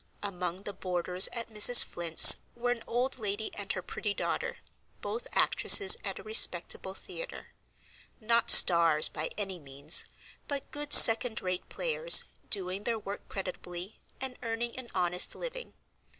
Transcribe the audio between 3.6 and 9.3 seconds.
her pretty daughter, both actresses at a respectable theatre. Not stars by